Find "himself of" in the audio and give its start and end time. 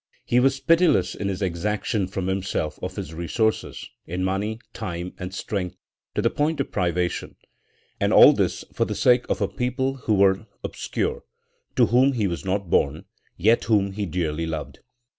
2.25-2.95